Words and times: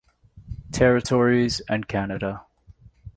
Territories, 0.71 1.61
and 1.69 1.87
Canada. 1.87 2.43